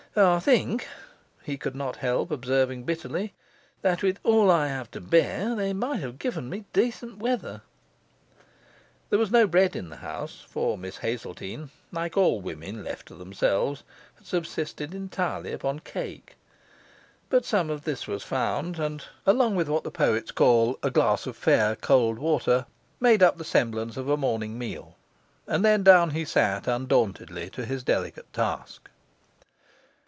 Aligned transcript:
'I 0.13 0.39
think,' 0.41 0.89
he 1.41 1.55
could 1.55 1.73
not 1.73 1.95
help 1.95 2.31
observing 2.31 2.83
bitterly, 2.83 3.33
'that 3.81 4.03
with 4.03 4.19
all 4.23 4.51
I 4.51 4.67
have 4.67 4.91
to 4.91 4.99
bear, 4.99 5.55
they 5.55 5.71
might 5.71 6.01
have 6.01 6.19
given 6.19 6.49
me 6.49 6.65
decent 6.73 7.19
weather.' 7.19 7.61
There 9.09 9.17
was 9.17 9.31
no 9.31 9.47
bread 9.47 9.73
in 9.73 9.87
the 9.89 9.95
house, 9.95 10.41
for 10.49 10.77
Miss 10.77 10.97
Hazeltine 10.97 11.69
(like 11.93 12.17
all 12.17 12.41
women 12.41 12.83
left 12.83 13.07
to 13.07 13.15
themselves) 13.15 13.83
had 14.15 14.27
subsisted 14.27 14.93
entirely 14.93 15.53
upon 15.53 15.79
cake. 15.79 16.35
But 17.29 17.45
some 17.45 17.69
of 17.69 17.85
this 17.85 18.05
was 18.05 18.21
found, 18.21 18.79
and 18.79 19.01
(along 19.25 19.55
with 19.55 19.69
what 19.69 19.85
the 19.85 19.91
poets 19.91 20.31
call 20.31 20.77
a 20.83 20.91
glass 20.91 21.25
of 21.25 21.37
fair, 21.37 21.77
cold 21.77 22.19
water) 22.19 22.65
made 22.99 23.23
up 23.23 23.39
a 23.39 23.45
semblance 23.45 23.95
of 23.95 24.09
a 24.09 24.17
morning 24.17 24.59
meal, 24.59 24.97
and 25.47 25.63
then 25.63 25.83
down 25.83 26.09
he 26.09 26.25
sat 26.25 26.67
undauntedly 26.67 27.49
to 27.51 27.63
his 27.63 27.81
delicate 27.81 28.33
task. 28.33 28.89